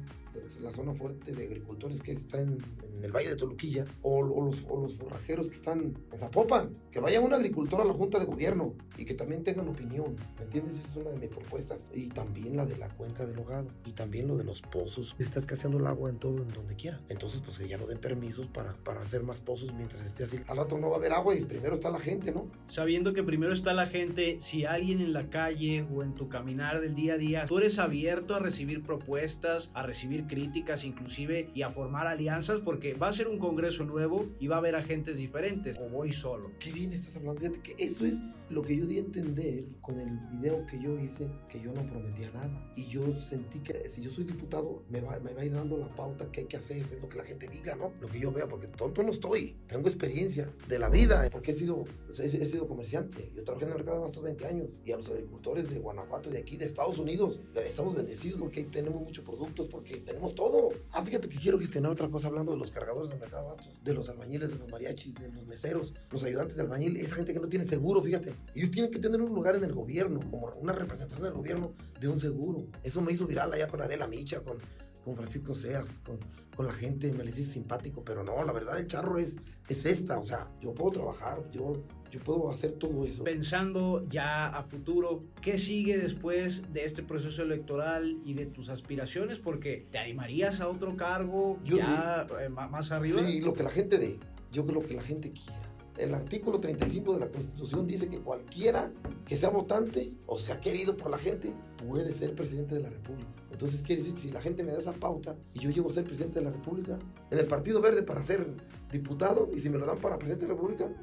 la 0.61 0.71
zona 0.71 0.93
fuerte 0.93 1.33
de 1.33 1.45
agricultores 1.45 2.01
que 2.01 2.11
está 2.11 2.39
en, 2.39 2.57
el 3.01 3.11
Valle 3.11 3.29
de 3.29 3.35
Toluquilla, 3.35 3.85
o, 4.01 4.23
los, 4.23 4.65
o, 4.67 4.81
los, 4.81 4.95
forrajeros 4.95 5.49
que 5.49 5.55
están 5.55 5.95
en 6.11 6.17
Zapopan, 6.17 6.75
que 6.89 6.99
vaya 6.99 7.21
un 7.21 7.31
agricultor 7.31 7.81
a 7.81 7.85
la 7.85 7.93
Junta 7.93 8.17
de 8.17 8.25
Gobierno 8.25 8.73
y 8.97 9.05
que 9.05 9.13
también 9.13 9.43
tengan 9.43 9.67
opinión, 9.67 10.15
¿me 10.37 10.45
entiendes? 10.45 10.75
Esa 10.77 10.89
es 10.89 10.95
una 10.97 11.11
de 11.11 11.17
mis 11.17 11.29
propuestas. 11.29 11.85
Y 11.93 12.09
también 12.09 12.57
la 12.57 12.65
de 12.65 12.75
la 12.75 12.89
cuenca 12.89 13.25
del 13.25 13.37
hogado, 13.37 13.67
y 13.85 13.91
también 13.91 14.27
lo 14.27 14.35
de 14.35 14.43
los 14.43 14.61
pozos. 14.61 15.15
Está 15.19 15.39
escaseando 15.39 15.77
el 15.77 15.85
agua 15.85 16.09
en 16.09 16.17
todo, 16.17 16.41
en 16.41 16.47
donde 16.47 16.75
quiera. 16.75 16.99
Entonces, 17.09 17.41
pues 17.45 17.59
que 17.59 17.67
ya 17.67 17.77
no 17.77 17.85
den 17.85 17.99
permisos 17.99 18.47
para, 18.47 18.73
para 18.77 19.01
hacer 19.01 19.21
más 19.21 19.41
pozos 19.41 19.73
mientras 19.73 20.03
esté 20.03 20.23
así. 20.23 20.39
Al 20.47 20.57
rato 20.57 20.79
no 20.79 20.89
va 20.89 20.95
a 20.95 20.97
haber 20.97 21.13
agua 21.13 21.35
y 21.35 21.45
primero 21.45 21.75
está 21.75 21.91
la 21.91 21.99
gente, 21.99 22.31
¿no? 22.31 22.47
Sabiendo 22.65 23.13
que 23.13 23.21
primero 23.21 23.53
está 23.53 23.73
la 23.73 23.85
gente, 23.85 24.37
si 24.41 24.65
alguien 24.77 25.01
en 25.01 25.11
la 25.11 25.29
calle 25.29 25.85
o 25.91 26.03
en 26.03 26.13
tu 26.13 26.29
caminar 26.29 26.79
del 26.81 26.93
día 26.93 27.15
a 27.15 27.17
día, 27.17 27.45
tú 27.45 27.57
eres 27.57 27.79
abierto 27.79 28.35
a 28.35 28.39
recibir 28.39 28.83
propuestas, 28.83 29.71
a 29.73 29.81
recibir 29.83 30.27
críticas 30.27 30.83
inclusive 30.83 31.49
y 31.55 31.63
a 31.63 31.71
formar 31.71 32.05
alianzas 32.05 32.59
porque 32.59 32.93
va 32.93 33.09
a 33.09 33.13
ser 33.13 33.27
un 33.27 33.39
congreso 33.39 33.85
nuevo 33.85 34.27
y 34.39 34.47
va 34.47 34.55
a 34.55 34.59
haber 34.59 34.75
agentes 34.75 35.17
diferentes 35.17 35.77
o 35.79 35.89
voy 35.89 36.11
solo. 36.11 36.51
Qué 36.59 36.71
bien 36.71 36.93
estás 36.93 37.15
hablando, 37.15 37.41
fíjate 37.41 37.59
que 37.59 37.83
eso 37.83 38.05
es 38.05 38.21
lo 38.49 38.61
que 38.61 38.77
yo 38.77 38.85
di 38.85 38.97
a 38.97 39.01
entender 39.01 39.65
con 39.81 39.99
el 39.99 40.19
video 40.31 40.65
que 40.65 40.79
yo 40.79 40.97
hice, 40.99 41.27
que 41.49 41.59
yo 41.59 41.73
no 41.73 41.81
prometía 41.87 42.31
nada. 42.31 42.71
Y 42.75 42.85
yo 42.85 43.19
sentí 43.19 43.59
que 43.59 43.87
si 43.89 44.01
yo 44.01 44.09
soy 44.09 44.23
diputado 44.23 44.83
me 44.89 45.01
va, 45.01 45.19
me 45.19 45.33
va 45.33 45.41
a 45.41 45.45
ir 45.45 45.53
dando 45.53 45.77
la 45.77 45.93
pauta 45.95 46.31
que 46.31 46.41
hay 46.41 46.45
que 46.45 46.57
hacer, 46.57 46.85
es 46.91 47.01
lo 47.01 47.09
que 47.09 47.17
la 47.17 47.23
gente 47.23 47.47
diga, 47.47 47.75
¿no? 47.75 47.93
Lo 47.99 48.07
que 48.07 48.19
yo 48.19 48.31
vea, 48.31 48.47
porque 48.47 48.67
tonto 48.67 49.03
no 49.03 49.11
estoy, 49.11 49.57
tengo 49.67 49.87
experiencia 49.87 50.49
de 50.67 50.79
la 50.79 50.89
vida, 50.89 51.27
porque 51.31 51.51
he 51.51 51.53
sido, 51.53 51.85
he, 52.09 52.45
sido 52.45 52.67
comerciante, 52.67 53.31
yo 53.35 53.43
trabajé 53.43 53.65
en 53.65 53.71
el 53.71 53.77
mercado 53.77 54.01
más 54.01 54.11
de 54.11 54.21
20 54.21 54.45
años 54.45 54.66
y 54.85 54.91
a 54.91 54.97
los 54.97 55.09
agricultores 55.09 55.69
de 55.69 55.79
Guanajuato, 55.79 56.29
de 56.29 56.39
aquí, 56.39 56.57
de 56.57 56.65
Estados 56.65 56.97
Unidos, 56.97 57.39
estamos 57.55 57.95
bendecidos 57.95 58.39
porque 58.39 58.63
tenemos 58.63 59.01
muchos 59.01 59.23
productos, 59.23 59.67
porque 59.69 59.97
tenemos 59.97 60.35
todo 60.35 60.69
Ah, 60.91 61.03
fíjate 61.03 61.29
que 61.29 61.37
quiero 61.37 61.59
gestionar 61.59 61.91
otra 61.91 62.07
cosa 62.09 62.27
hablando 62.27 62.51
de 62.51 62.57
los 62.57 62.71
cargadores 62.71 63.09
del 63.09 63.19
mercado 63.19 63.55
de 63.55 63.67
de 63.83 63.93
los 63.93 64.09
albañiles, 64.09 64.51
de 64.51 64.57
los 64.57 64.69
mariachis, 64.69 65.15
de 65.15 65.31
los 65.31 65.45
meseros, 65.45 65.93
los 66.11 66.23
ayudantes 66.23 66.55
de 66.55 66.63
albañil, 66.63 66.97
esa 66.97 67.15
gente 67.15 67.33
que 67.33 67.39
no 67.39 67.47
tiene 67.47 67.65
seguro, 67.65 68.01
fíjate. 68.01 68.33
Ellos 68.55 68.71
tienen 68.71 68.91
que 68.91 68.99
tener 68.99 69.21
un 69.21 69.33
lugar 69.33 69.55
en 69.55 69.63
el 69.63 69.73
gobierno, 69.73 70.19
como 70.31 70.51
una 70.59 70.73
representación 70.73 71.23
del 71.23 71.33
gobierno 71.33 71.73
de 71.99 72.07
un 72.07 72.19
seguro. 72.19 72.65
Eso 72.83 73.01
me 73.01 73.11
hizo 73.11 73.27
viral 73.27 73.53
allá 73.53 73.67
con 73.67 73.81
Adela 73.81 74.07
Micha, 74.07 74.41
con, 74.41 74.57
con 75.07 75.15
Francisco 75.15 75.55
Seas, 75.55 76.01
con, 76.05 76.19
con 76.53 76.65
la 76.65 76.73
gente, 76.73 77.13
me 77.13 77.23
les 77.23 77.37
hice 77.37 77.53
simpático, 77.53 78.03
pero 78.03 78.25
no, 78.25 78.43
la 78.43 78.51
verdad 78.51 78.77
el 78.77 78.87
charro 78.87 79.17
es, 79.17 79.37
es 79.69 79.85
esta, 79.85 80.19
o 80.19 80.23
sea, 80.25 80.51
yo 80.59 80.73
puedo 80.73 80.91
trabajar, 80.91 81.49
yo 81.49 81.81
yo 82.11 82.19
puedo 82.19 82.51
hacer 82.51 82.73
todo 82.73 83.05
eso. 83.05 83.23
Pensando 83.23 84.05
ya 84.09 84.47
a 84.47 84.63
futuro, 84.63 85.23
¿qué 85.41 85.57
sigue 85.57 85.97
después 85.97 86.73
de 86.73 86.85
este 86.85 87.03
proceso 87.03 87.43
electoral 87.43 88.17
y 88.25 88.33
de 88.33 88.45
tus 88.45 88.69
aspiraciones? 88.69 89.39
Porque 89.39 89.85
te 89.91 89.97
animarías 89.97 90.61
a 90.61 90.69
otro 90.69 90.95
cargo 90.95 91.59
ya 91.63 92.27
eh, 92.41 92.49
más 92.49 92.91
arriba. 92.91 93.21
Sí, 93.25 93.41
lo 93.41 93.53
que 93.53 93.63
la 93.63 93.69
gente 93.69 93.97
dé, 93.97 94.19
yo 94.51 94.65
creo 94.65 94.85
que 94.85 94.93
la 94.93 95.03
gente 95.03 95.31
quiera. 95.31 95.76
El 95.97 96.13
artículo 96.13 96.59
35 96.59 97.13
de 97.13 97.19
la 97.19 97.27
Constitución 97.27 97.87
dice 97.87 98.07
que 98.07 98.19
cualquiera 98.19 98.91
que 99.25 99.35
sea 99.35 99.49
votante 99.49 100.13
o 100.27 100.37
sea 100.37 100.59
querido 100.59 100.95
por 100.95 101.09
la 101.09 101.17
gente 101.17 101.53
puede 101.87 102.13
ser 102.13 102.35
presidente 102.35 102.75
de 102.75 102.81
la 102.81 102.89
República. 102.91 103.29
Entonces 103.51 103.81
quiere 103.81 104.01
decir 104.01 104.13
que 104.13 104.21
si 104.21 104.31
la 104.31 104.41
gente 104.41 104.63
me 104.63 104.71
da 104.71 104.77
esa 104.77 104.93
pauta 104.93 105.35
y 105.53 105.59
yo 105.59 105.71
llego 105.71 105.89
a 105.89 105.93
ser 105.93 106.03
presidente 106.03 106.39
de 106.39 106.45
la 106.45 106.51
República, 106.51 106.99
en 107.31 107.39
el 107.39 107.47
Partido 107.47 107.81
Verde 107.81 108.03
para 108.03 108.21
ser 108.21 108.47
diputado 108.91 109.49
y 109.55 109.59
si 109.59 109.69
me 109.69 109.79
lo 109.79 109.87
dan 109.87 109.97
para 109.97 110.19
presidente 110.19 110.45
de 110.45 110.53
la 110.53 110.55
República, 110.55 110.93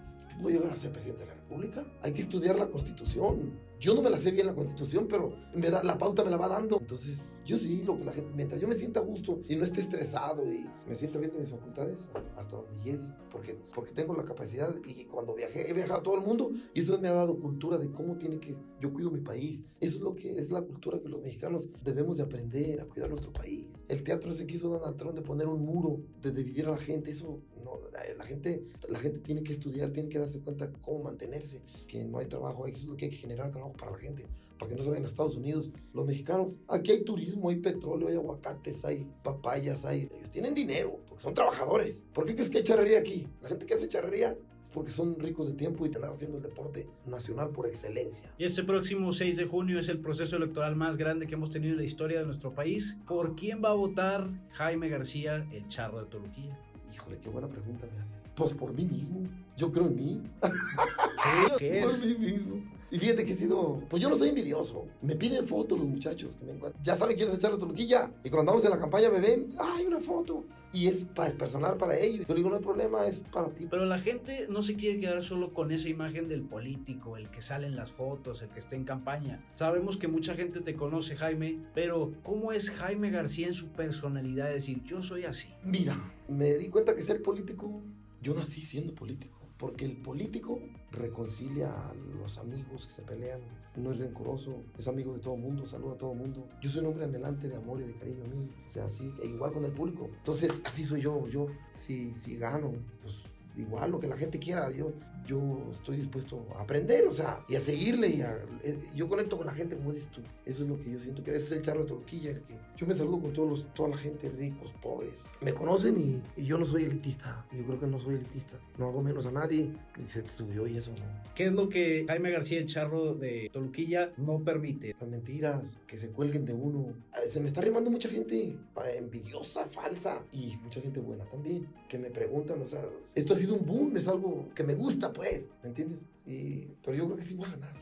voy 0.40 0.52
a 0.52 0.56
llegar 0.58 0.72
a 0.72 0.76
ser 0.76 0.92
presidente 0.92 1.22
de 1.22 1.28
la 1.28 1.34
República. 1.34 1.84
Hay 2.02 2.12
que 2.12 2.22
estudiar 2.22 2.56
la 2.56 2.68
Constitución. 2.68 3.58
Yo 3.84 3.94
no 3.94 4.00
me 4.00 4.08
la 4.08 4.18
sé 4.18 4.30
bien 4.30 4.46
la 4.46 4.54
Constitución, 4.54 5.06
pero 5.06 5.36
me 5.54 5.68
da, 5.68 5.84
la 5.84 5.98
pauta 5.98 6.24
me 6.24 6.30
la 6.30 6.38
va 6.38 6.48
dando. 6.48 6.78
Entonces, 6.80 7.42
yo 7.44 7.58
sí, 7.58 7.82
lo 7.82 7.98
que 7.98 8.04
la 8.04 8.12
gente, 8.12 8.30
mientras 8.34 8.58
yo 8.58 8.66
me 8.66 8.74
sienta 8.74 9.00
a 9.00 9.02
gusto 9.02 9.42
y 9.46 9.56
no 9.56 9.64
esté 9.64 9.82
estresado 9.82 10.50
y 10.50 10.64
me 10.88 10.94
sienta 10.94 11.18
bien 11.18 11.32
de 11.34 11.40
mis 11.40 11.50
facultades, 11.50 12.08
hasta, 12.34 12.56
donde 12.56 12.82
llegue, 12.82 13.04
porque, 13.30 13.54
porque 13.74 13.92
tengo 13.92 14.14
la 14.14 14.24
capacidad 14.24 14.74
y 14.86 15.04
cuando 15.04 15.34
viajé, 15.34 15.68
he 15.68 15.74
viajado 15.74 16.00
a 16.00 16.02
todo 16.02 16.14
el 16.14 16.22
mundo 16.22 16.50
y 16.72 16.80
eso 16.80 16.98
me 16.98 17.08
ha 17.08 17.12
dado 17.12 17.38
cultura 17.38 17.76
de 17.76 17.90
cómo 17.90 18.16
tiene 18.16 18.40
que, 18.40 18.56
yo 18.80 18.90
cuido 18.90 19.10
mi 19.10 19.20
país. 19.20 19.62
Eso 19.82 19.96
es 19.96 20.02
lo 20.02 20.14
que 20.14 20.30
es 20.30 20.48
la 20.48 20.62
cultura 20.62 20.98
que 20.98 21.10
los 21.10 21.20
mexicanos 21.20 21.68
debemos 21.82 22.16
de 22.16 22.22
aprender 22.22 22.80
a 22.80 22.86
cuidar 22.86 23.10
nuestro 23.10 23.34
país. 23.34 23.66
El 23.88 24.02
teatro 24.02 24.32
se 24.32 24.46
quiso 24.46 24.70
Donald 24.70 24.96
Trump 24.96 25.14
de 25.14 25.20
poner 25.20 25.46
un 25.46 25.62
muro, 25.62 26.00
de 26.22 26.32
dividir 26.32 26.68
a 26.68 26.70
la 26.70 26.78
gente, 26.78 27.10
eso 27.10 27.42
no, 27.64 27.80
la 28.16 28.24
gente, 28.24 28.62
la 28.88 28.98
gente 28.98 29.18
tiene 29.20 29.42
que 29.42 29.52
estudiar, 29.52 29.90
tiene 29.90 30.08
que 30.08 30.18
darse 30.18 30.40
cuenta 30.40 30.70
cómo 30.82 31.04
mantenerse, 31.04 31.60
que 31.88 32.04
no 32.04 32.18
hay 32.18 32.26
trabajo, 32.26 32.66
eso 32.66 32.96
que 32.96 33.06
hay 33.06 33.10
que 33.10 33.16
generar 33.16 33.50
trabajo 33.50 33.72
para 33.72 33.92
la 33.92 33.98
gente, 33.98 34.26
para 34.58 34.70
que 34.70 34.76
no 34.76 34.82
se 34.82 34.90
vayan 34.90 35.04
a 35.04 35.08
Estados 35.08 35.36
Unidos. 35.36 35.70
Los 35.92 36.06
mexicanos, 36.06 36.54
aquí 36.68 36.92
hay 36.92 37.04
turismo, 37.04 37.48
hay 37.48 37.56
petróleo, 37.56 38.08
hay 38.08 38.16
aguacates, 38.16 38.84
hay 38.84 39.06
papayas, 39.22 39.84
hay... 39.84 40.10
Ellos 40.14 40.30
tienen 40.30 40.54
dinero, 40.54 41.00
porque 41.08 41.22
son 41.22 41.34
trabajadores. 41.34 42.02
¿Por 42.12 42.26
qué 42.26 42.34
crees 42.34 42.50
que 42.50 42.58
hay 42.58 42.64
charrería 42.64 42.98
aquí? 42.98 43.26
La 43.42 43.48
gente 43.48 43.66
que 43.66 43.74
hace 43.74 43.88
charrería 43.88 44.36
porque 44.74 44.90
son 44.90 45.18
ricos 45.18 45.46
de 45.46 45.54
tiempo 45.54 45.86
y 45.86 45.88
te 45.88 46.04
haciendo 46.04 46.36
el 46.36 46.42
deporte 46.42 46.88
nacional 47.06 47.50
por 47.50 47.66
excelencia. 47.66 48.30
Y 48.36 48.44
este 48.44 48.64
próximo 48.64 49.12
6 49.12 49.36
de 49.36 49.44
junio 49.46 49.78
es 49.78 49.88
el 49.88 50.00
proceso 50.00 50.36
electoral 50.36 50.74
más 50.74 50.96
grande 50.96 51.26
que 51.26 51.34
hemos 51.34 51.50
tenido 51.50 51.72
en 51.72 51.78
la 51.78 51.84
historia 51.84 52.18
de 52.18 52.26
nuestro 52.26 52.52
país. 52.52 52.98
¿Por 53.06 53.36
quién 53.36 53.62
va 53.64 53.70
a 53.70 53.74
votar 53.74 54.28
Jaime 54.50 54.88
García, 54.88 55.46
el 55.52 55.66
charro 55.68 56.00
de 56.00 56.06
Toluquilla? 56.06 56.58
Híjole, 56.92 57.18
qué 57.18 57.28
buena 57.28 57.48
pregunta 57.48 57.86
me 57.94 58.02
haces. 58.02 58.32
Pues 58.34 58.52
por 58.52 58.72
mí 58.74 58.84
mismo. 58.84 59.20
Yo 59.56 59.70
creo 59.70 59.86
en 59.86 59.96
mí. 59.96 60.22
¿Sí? 60.42 61.52
¿Qué 61.58 61.80
es? 61.80 61.86
Por 61.86 62.06
mí 62.06 62.14
mismo. 62.18 62.62
Y 62.90 62.98
fíjate 62.98 63.24
que 63.24 63.32
he 63.32 63.36
sido, 63.36 63.82
pues 63.88 64.02
yo 64.02 64.08
no 64.08 64.16
soy 64.16 64.28
envidioso. 64.28 64.86
Me 65.02 65.14
piden 65.14 65.46
fotos 65.46 65.78
los 65.78 65.88
muchachos 65.88 66.36
que 66.36 66.44
me 66.44 66.52
encuentran. 66.52 66.82
Ya 66.84 66.96
saben 66.96 67.16
quién 67.16 67.28
es 67.28 67.34
echar 67.34 67.52
la 67.52 67.58
Toluquilla. 67.58 68.10
Y 68.24 68.28
cuando 68.28 68.50
andamos 68.52 68.64
en 68.64 68.70
la 68.70 68.78
campaña 68.78 69.08
me 69.10 69.20
ven, 69.20 69.54
¡ay, 69.58 69.86
una 69.86 70.00
foto! 70.00 70.44
Y 70.74 70.88
es 70.88 71.04
para 71.04 71.30
el 71.30 71.36
personal, 71.36 71.76
para 71.76 71.96
ellos. 71.96 72.26
Yo 72.26 72.34
digo, 72.34 72.50
no 72.50 72.56
hay 72.56 72.62
problema, 72.62 73.06
es 73.06 73.20
para 73.20 73.48
ti. 73.48 73.68
Pero 73.70 73.86
la 73.86 74.00
gente 74.00 74.46
no 74.50 74.60
se 74.60 74.74
quiere 74.74 74.98
quedar 74.98 75.22
solo 75.22 75.54
con 75.54 75.70
esa 75.70 75.88
imagen 75.88 76.28
del 76.28 76.42
político, 76.42 77.16
el 77.16 77.30
que 77.30 77.42
sale 77.42 77.68
en 77.68 77.76
las 77.76 77.92
fotos, 77.92 78.42
el 78.42 78.48
que 78.48 78.58
está 78.58 78.74
en 78.74 78.84
campaña. 78.84 79.40
Sabemos 79.54 79.96
que 79.96 80.08
mucha 80.08 80.34
gente 80.34 80.60
te 80.60 80.74
conoce, 80.74 81.14
Jaime, 81.14 81.60
pero 81.74 82.12
¿cómo 82.24 82.50
es 82.50 82.72
Jaime 82.72 83.10
García 83.10 83.46
en 83.46 83.54
su 83.54 83.68
personalidad? 83.68 84.48
Es 84.48 84.66
decir, 84.66 84.82
yo 84.82 85.02
soy 85.04 85.24
así. 85.24 85.48
Mira, 85.62 85.96
me 86.28 86.54
di 86.58 86.68
cuenta 86.68 86.96
que 86.96 87.02
ser 87.02 87.22
político, 87.22 87.80
yo 88.20 88.34
nací 88.34 88.60
siendo 88.60 88.94
político. 88.96 89.43
Porque 89.58 89.84
el 89.84 89.96
político 89.96 90.60
reconcilia 90.90 91.72
a 91.72 91.94
los 91.94 92.38
amigos 92.38 92.86
que 92.86 92.92
se 92.92 93.02
pelean, 93.02 93.40
no 93.76 93.92
es 93.92 93.98
rencoroso, 93.98 94.62
es 94.78 94.88
amigo 94.88 95.12
de 95.12 95.20
todo 95.20 95.36
mundo, 95.36 95.66
saluda 95.66 95.94
a 95.94 95.98
todo 95.98 96.14
mundo. 96.14 96.48
Yo 96.60 96.70
soy 96.70 96.80
un 96.80 96.88
hombre 96.88 97.04
anhelante 97.04 97.48
de 97.48 97.56
amor 97.56 97.80
y 97.80 97.84
de 97.84 97.94
cariño 97.94 98.24
a 98.24 98.28
mí, 98.28 98.50
o 98.66 98.70
sea, 98.70 98.84
así, 98.86 99.12
e 99.22 99.26
igual 99.26 99.52
con 99.52 99.64
el 99.64 99.72
público. 99.72 100.08
Entonces, 100.16 100.60
así 100.64 100.84
soy 100.84 101.02
yo, 101.02 101.28
yo, 101.28 101.46
si, 101.74 102.12
si 102.14 102.36
gano, 102.36 102.72
pues 103.02 103.14
igual 103.56 103.90
lo 103.90 104.00
que 104.00 104.06
la 104.06 104.16
gente 104.16 104.38
quiera. 104.38 104.70
Yo, 104.70 104.92
yo 105.26 105.68
estoy 105.72 105.96
dispuesto 105.96 106.46
a 106.56 106.62
aprender, 106.62 107.06
o 107.06 107.12
sea, 107.12 107.44
y 107.48 107.56
a 107.56 107.60
seguirle. 107.60 108.08
Y 108.08 108.22
a, 108.22 108.36
eh, 108.62 108.78
yo 108.94 109.08
conecto 109.08 109.36
con 109.36 109.46
la 109.46 109.54
gente, 109.54 109.76
como 109.76 109.92
dices 109.92 110.08
tú. 110.10 110.20
Eso 110.44 110.62
es 110.62 110.68
lo 110.68 110.78
que 110.78 110.90
yo 110.90 111.00
siento, 111.00 111.22
que 111.22 111.30
a 111.30 111.34
veces 111.34 111.50
es 111.50 111.58
el 111.58 111.62
charro 111.62 111.82
de 111.82 111.88
Toluquilla, 111.88 112.30
el 112.30 112.42
que 112.42 112.58
yo 112.76 112.86
me 112.86 112.94
saludo 112.94 113.20
con 113.20 113.32
todos 113.32 113.48
los, 113.48 113.74
toda 113.74 113.90
la 113.90 113.96
gente, 113.96 114.28
ricos, 114.30 114.72
pobres. 114.82 115.14
Me 115.40 115.52
conocen 115.54 116.22
y, 116.36 116.42
y 116.42 116.46
yo 116.46 116.58
no 116.58 116.64
soy 116.64 116.84
elitista. 116.84 117.46
Yo 117.52 117.62
creo 117.64 117.78
que 117.78 117.86
no 117.86 118.00
soy 118.00 118.16
elitista. 118.16 118.58
No 118.78 118.88
hago 118.88 119.02
menos 119.02 119.26
a 119.26 119.30
nadie. 119.30 119.70
Se 120.04 120.26
subió 120.26 120.66
y 120.66 120.76
eso 120.76 120.90
no. 120.92 121.34
¿Qué 121.34 121.46
es 121.46 121.52
lo 121.52 121.68
que 121.68 122.04
Jaime 122.08 122.30
García, 122.30 122.58
el 122.58 122.66
charro 122.66 123.14
de 123.14 123.50
Toluquilla, 123.52 124.12
no 124.16 124.42
permite? 124.42 124.94
Las 124.98 125.08
mentiras, 125.08 125.76
que 125.86 125.98
se 125.98 126.10
cuelguen 126.10 126.44
de 126.44 126.54
uno. 126.54 126.94
A 127.12 127.20
veces 127.20 127.40
me 127.40 127.46
está 127.46 127.60
rimando 127.60 127.90
mucha 127.90 128.08
gente 128.08 128.56
envidiosa, 128.96 129.66
falsa 129.66 130.22
y 130.32 130.56
mucha 130.62 130.80
gente 130.80 131.00
buena 131.00 131.24
también. 131.26 131.66
Que 131.88 131.98
me 131.98 132.10
preguntan, 132.10 132.60
o 132.60 132.66
sea, 132.66 132.84
esto 133.14 133.34
ha 133.34 133.36
sido 133.44 133.56
un 133.56 133.66
boom, 133.66 133.96
es 133.96 134.08
algo 134.08 134.48
que 134.54 134.64
me 134.64 134.74
gusta, 134.74 135.12
pues, 135.12 135.48
¿me 135.62 135.68
entiendes? 135.68 136.04
Y, 136.26 136.68
pero 136.84 136.96
yo 136.96 137.04
creo 137.06 137.16
que 137.16 137.24
sí 137.24 137.34
voy 137.34 137.46
a 137.46 137.52
ganar. 137.52 137.72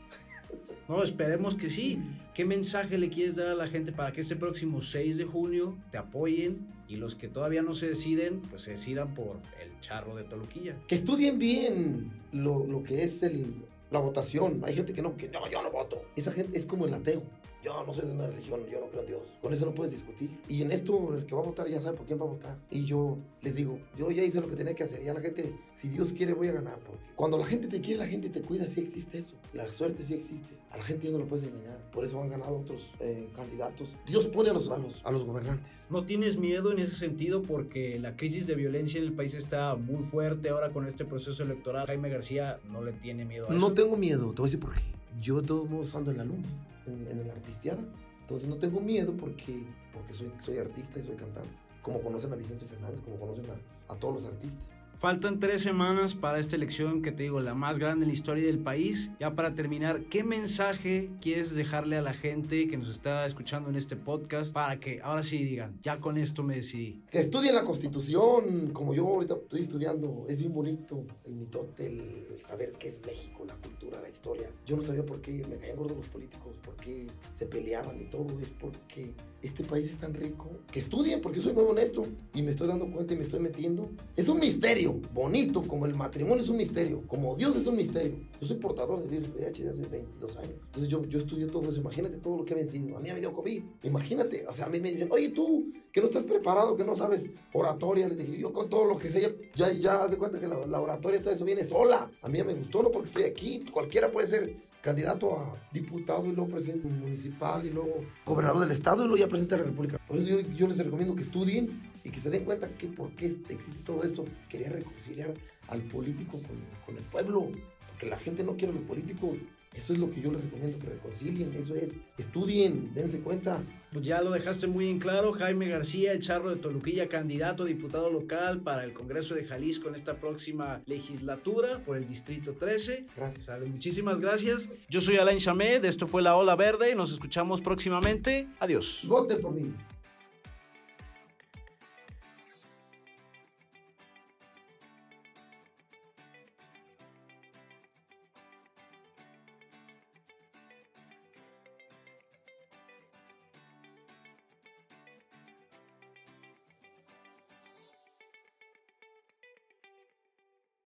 No, 0.89 1.01
esperemos 1.01 1.55
que 1.55 1.69
sí. 1.69 1.97
¿Qué 2.33 2.43
mensaje 2.43 2.97
le 2.97 3.09
quieres 3.09 3.37
dar 3.37 3.47
a 3.47 3.55
la 3.55 3.67
gente 3.67 3.93
para 3.93 4.11
que 4.11 4.19
este 4.19 4.35
próximo 4.35 4.81
6 4.81 5.15
de 5.15 5.23
junio 5.23 5.77
te 5.91 5.97
apoyen 5.97 6.67
y 6.89 6.97
los 6.97 7.15
que 7.15 7.29
todavía 7.29 7.61
no 7.61 7.73
se 7.73 7.87
deciden, 7.87 8.41
pues 8.41 8.63
se 8.63 8.71
decidan 8.71 9.13
por 9.13 9.39
el 9.61 9.79
charro 9.79 10.13
de 10.13 10.25
Toluquilla? 10.25 10.75
Que 10.87 10.95
estudien 10.95 11.39
bien 11.39 12.11
lo, 12.33 12.67
lo 12.67 12.83
que 12.83 13.03
es 13.03 13.23
el, 13.23 13.55
la 13.91 13.99
votación. 13.99 14.61
Hay 14.65 14.75
gente 14.75 14.93
que 14.93 15.01
no, 15.01 15.15
que 15.15 15.29
no, 15.29 15.49
yo 15.49 15.63
no 15.63 15.71
voto. 15.71 16.03
Esa 16.17 16.33
gente 16.33 16.57
es 16.57 16.65
como 16.65 16.85
el 16.85 16.93
ateo. 16.93 17.23
Yo 17.63 17.83
no 17.85 17.93
soy 17.93 18.07
de 18.07 18.13
una 18.13 18.27
religión, 18.27 18.59
yo 18.69 18.81
no 18.81 18.87
creo 18.87 19.01
en 19.01 19.07
Dios. 19.07 19.21
Con 19.41 19.53
eso 19.53 19.65
no 19.65 19.73
puedes 19.73 19.93
discutir. 19.93 20.37
Y 20.49 20.61
en 20.61 20.71
esto, 20.73 21.15
el 21.15 21.25
que 21.25 21.33
va 21.33 21.41
a 21.41 21.45
votar 21.45 21.67
ya 21.67 21.79
sabe 21.79 21.95
por 21.95 22.05
quién 22.05 22.19
va 22.19 22.25
a 22.25 22.27
votar. 22.27 22.57
Y 22.69 22.83
yo 22.83 23.17
les 23.41 23.55
digo, 23.55 23.79
yo 23.97 24.11
ya 24.11 24.21
hice 24.23 24.41
lo 24.41 24.49
que 24.49 24.55
tenía 24.57 24.73
que 24.73 24.83
hacer. 24.83 25.01
Ya 25.01 25.13
la 25.13 25.21
gente, 25.21 25.55
si 25.71 25.87
Dios 25.87 26.11
quiere, 26.11 26.33
voy 26.33 26.49
a 26.49 26.53
ganar. 26.53 26.79
Porque 26.79 27.01
cuando 27.15 27.37
la 27.37 27.45
gente 27.45 27.67
te 27.67 27.79
quiere, 27.79 27.99
la 27.99 28.07
gente 28.07 28.29
te 28.29 28.41
cuida, 28.41 28.67
sí 28.67 28.81
existe 28.81 29.17
eso. 29.17 29.35
La 29.53 29.69
suerte 29.69 30.03
sí 30.03 30.13
existe. 30.13 30.57
A 30.71 30.77
la 30.77 30.83
gente 30.83 31.05
ya 31.05 31.13
no 31.13 31.19
lo 31.19 31.27
puedes 31.27 31.47
engañar. 31.47 31.79
Por 31.91 32.03
eso 32.03 32.21
han 32.21 32.29
ganado 32.29 32.57
otros 32.57 32.91
eh, 32.99 33.29
candidatos. 33.35 33.89
Dios 34.07 34.25
pone 34.27 34.49
a 34.49 34.53
los, 34.53 34.69
a, 34.69 34.77
los, 34.77 35.05
a 35.05 35.11
los 35.11 35.23
gobernantes. 35.23 35.85
¿No 35.89 36.03
tienes 36.05 36.35
miedo 36.35 36.71
en 36.71 36.79
ese 36.79 36.95
sentido? 36.95 37.43
Porque 37.43 37.97
la 37.99 38.17
crisis 38.17 38.45
de 38.45 38.55
violencia 38.55 38.99
en 38.99 39.05
el 39.05 39.13
país 39.13 39.35
está 39.35 39.75
muy 39.75 40.03
fuerte 40.03 40.49
ahora 40.49 40.73
con 40.73 40.85
este 40.85 41.05
proceso 41.05 41.43
electoral. 41.43 41.87
Jaime 41.87 42.09
García 42.09 42.59
no 42.69 42.83
le 42.83 42.91
tiene 42.91 43.23
miedo 43.23 43.45
a 43.45 43.49
eso. 43.49 43.57
No 43.57 43.73
tengo 43.73 43.95
miedo, 43.95 44.33
te 44.33 44.41
voy 44.41 44.47
a 44.47 44.51
decir 44.51 44.59
por 44.59 44.73
qué. 44.73 44.81
Yo 45.21 45.41
de 45.41 45.47
todos 45.47 45.69
modos 45.69 45.93
en 45.95 46.17
la 46.17 46.23
luna, 46.23 46.47
en, 46.85 47.19
el 47.19 47.29
artistiada. 47.29 47.81
Entonces 48.21 48.47
no 48.47 48.55
tengo 48.55 48.79
miedo 48.79 49.13
porque, 49.13 49.63
porque 49.93 50.13
soy, 50.13 50.31
soy 50.39 50.57
artista 50.57 50.99
y 50.99 51.03
soy 51.03 51.15
cantante. 51.15 51.49
Como 51.81 52.01
conocen 52.01 52.31
a 52.31 52.35
Vicente 52.35 52.65
Fernández, 52.65 53.01
como 53.01 53.17
conocen 53.17 53.45
a, 53.49 53.93
a 53.93 53.95
todos 53.97 54.15
los 54.15 54.25
artistas. 54.25 54.63
Faltan 54.95 55.39
tres 55.39 55.61
semanas 55.61 56.15
para 56.15 56.39
esta 56.39 56.55
elección 56.55 57.01
que 57.01 57.11
te 57.11 57.23
digo, 57.23 57.41
la 57.41 57.53
más 57.53 57.77
grande 57.77 58.05
en 58.05 58.09
la 58.09 58.13
historia 58.13 58.45
del 58.45 58.59
país. 58.59 59.11
Ya 59.19 59.35
para 59.35 59.53
terminar, 59.53 60.03
¿qué 60.05 60.23
mensaje 60.23 61.09
quieres 61.19 61.53
dejarle 61.53 61.97
a 61.97 62.01
la 62.01 62.13
gente 62.13 62.69
que 62.69 62.77
nos 62.77 62.89
está 62.89 63.25
escuchando 63.25 63.69
en 63.69 63.75
este 63.75 63.97
podcast 63.97 64.53
para 64.53 64.79
que 64.79 65.01
ahora 65.03 65.23
sí 65.23 65.43
digan, 65.43 65.77
ya 65.81 65.99
con 65.99 66.17
esto 66.17 66.41
me 66.43 66.55
decidí? 66.55 67.03
Que 67.11 67.19
estudien 67.19 67.53
la 67.53 67.63
constitución, 67.63 68.69
como 68.71 68.93
yo 68.93 69.05
ahorita 69.07 69.35
estoy 69.35 69.61
estudiando. 69.61 70.25
Es 70.29 70.39
bien 70.39 70.53
bonito 70.53 71.05
el 71.25 71.35
mitote, 71.35 71.87
el 71.87 72.39
saber 72.41 72.71
qué 72.79 72.87
es 72.87 73.01
México, 73.05 73.43
la 73.45 73.55
cultura, 73.55 73.99
la 73.99 74.09
historia. 74.09 74.49
Yo 74.65 74.77
no 74.77 74.83
sabía 74.83 75.05
por 75.05 75.19
qué 75.19 75.45
me 75.49 75.57
caían 75.57 75.75
gordos 75.75 75.97
los 75.97 76.07
políticos, 76.07 76.55
por 76.63 76.77
qué 76.77 77.07
se 77.33 77.45
peleaban 77.45 77.99
y 77.99 78.05
todo. 78.05 78.39
Es 78.39 78.51
porque 78.51 79.11
este 79.41 79.65
país 79.65 79.89
es 79.89 79.97
tan 79.97 80.13
rico. 80.13 80.49
Que 80.71 80.79
estudien, 80.79 81.19
porque 81.19 81.41
soy 81.41 81.51
muy 81.51 81.65
honesto 81.65 82.05
y 82.33 82.41
me 82.41 82.51
estoy 82.51 82.69
dando 82.69 82.89
cuenta 82.89 83.13
y 83.13 83.17
me 83.17 83.23
estoy 83.23 83.41
metiendo. 83.41 83.89
Es 84.15 84.29
un 84.29 84.39
misterio 84.39 84.82
bonito, 84.91 85.61
como 85.63 85.85
el 85.85 85.95
matrimonio 85.95 86.43
es 86.43 86.49
un 86.49 86.57
misterio, 86.57 87.03
como 87.07 87.35
Dios 87.35 87.55
es 87.55 87.67
un 87.67 87.75
misterio. 87.75 88.17
Yo 88.39 88.47
soy 88.47 88.57
portador 88.57 88.99
del 89.01 89.09
virus 89.09 89.29
VIH 89.35 89.63
desde 89.63 89.81
hace 89.81 89.87
22 89.87 90.37
años. 90.37 90.53
Entonces 90.65 90.89
yo, 90.89 91.03
yo 91.05 91.19
estudié 91.19 91.47
todo 91.47 91.69
eso. 91.69 91.79
Imagínate 91.79 92.17
todo 92.17 92.37
lo 92.37 92.45
que 92.45 92.53
he 92.53 92.57
vencido. 92.57 92.97
A 92.97 92.99
mí 92.99 93.09
me 93.11 93.19
dio 93.19 93.33
COVID. 93.33 93.63
Imagínate, 93.83 94.45
o 94.47 94.53
sea, 94.53 94.65
a 94.65 94.69
mí 94.69 94.79
me 94.79 94.91
dicen, 94.91 95.09
oye 95.11 95.29
tú, 95.29 95.71
que 95.91 96.01
no 96.01 96.07
estás 96.07 96.23
preparado, 96.23 96.75
que 96.75 96.83
no 96.83 96.95
sabes 96.95 97.29
oratoria. 97.53 98.07
Les 98.07 98.17
dije, 98.17 98.37
yo 98.37 98.51
con 98.51 98.69
todo 98.69 98.85
lo 98.85 98.97
que 98.97 99.09
sé, 99.09 99.51
ya, 99.55 99.71
ya 99.71 100.03
haz 100.03 100.11
de 100.11 100.17
cuenta 100.17 100.39
que 100.39 100.47
la, 100.47 100.65
la 100.65 100.81
oratoria, 100.81 101.21
todo 101.21 101.33
eso 101.33 101.45
viene 101.45 101.63
sola. 101.63 102.11
A 102.21 102.29
mí 102.29 102.37
ya 102.37 102.43
me 102.43 102.55
gustó, 102.55 102.83
no 102.83 102.91
porque 102.91 103.07
estoy 103.07 103.23
aquí. 103.23 103.63
Cualquiera 103.71 104.11
puede 104.11 104.27
ser 104.27 104.73
candidato 104.83 105.37
a 105.37 105.53
diputado 105.71 106.25
y 106.25 106.33
luego 106.33 106.51
presidente 106.51 106.89
municipal 106.89 107.65
y 107.65 107.69
luego 107.69 108.03
gobernador 108.25 108.59
del 108.59 108.71
estado 108.71 109.05
y 109.05 109.07
luego 109.07 109.17
ya 109.17 109.29
presidente 109.29 109.55
de 109.55 109.61
la 109.61 109.67
república. 109.69 109.97
Por 110.05 110.17
eso 110.17 110.27
yo, 110.27 110.41
yo 110.41 110.67
les 110.67 110.77
recomiendo 110.77 111.15
que 111.15 111.21
estudien 111.21 111.81
y 112.03 112.09
que 112.09 112.19
se 112.19 112.29
den 112.29 112.45
cuenta 112.45 112.69
que 112.69 112.87
por 112.87 113.11
qué 113.11 113.25
existe 113.25 113.83
todo 113.85 114.03
esto. 114.03 114.25
Quería 114.49 114.69
reconciliar 114.69 115.33
al 115.67 115.81
político 115.83 116.39
con, 116.39 116.57
con 116.85 116.97
el 116.97 117.03
pueblo, 117.03 117.49
porque 117.87 118.07
la 118.07 118.17
gente 118.17 118.43
no 118.43 118.55
quiere 118.55 118.73
a 118.73 118.75
los 118.75 118.85
políticos. 118.85 119.37
Eso 119.75 119.93
es 119.93 119.99
lo 119.99 120.11
que 120.11 120.21
yo 120.21 120.31
les 120.31 120.41
recomiendo, 120.43 120.77
que 120.77 120.87
reconcilien, 120.87 121.51
eso 121.55 121.73
es, 121.73 121.95
estudien, 122.19 122.93
dense 122.93 123.21
cuenta. 123.21 123.63
Pues 123.91 124.05
ya 124.05 124.21
lo 124.21 124.31
dejaste 124.31 124.67
muy 124.67 124.87
en 124.87 124.99
claro, 124.99 125.33
Jaime 125.33 125.67
García, 125.67 126.11
el 126.11 126.19
charro 126.19 126.51
de 126.51 126.57
Toluquilla, 126.57 127.09
candidato 127.09 127.63
a 127.63 127.65
diputado 127.65 128.11
local 128.11 128.61
para 128.61 128.83
el 128.83 128.93
Congreso 128.93 129.33
de 129.33 129.45
Jalisco 129.45 129.89
en 129.89 129.95
esta 129.95 130.17
próxima 130.17 130.83
legislatura 130.85 131.83
por 131.83 131.97
el 131.97 132.07
Distrito 132.07 132.53
13. 132.53 133.07
Gracias. 133.15 133.61
Muchísimas 133.61 134.19
gracias. 134.19 134.69
Yo 134.89 135.01
soy 135.01 135.17
Alain 135.17 135.39
Chamed, 135.39 135.83
esto 135.85 136.05
fue 136.05 136.21
La 136.21 136.35
Ola 136.35 136.55
Verde, 136.55 136.93
nos 136.93 137.11
escuchamos 137.11 137.61
próximamente. 137.61 138.47
Adiós. 138.59 139.05
Voten 139.07 139.41
por 139.41 139.53
mí. 139.53 139.73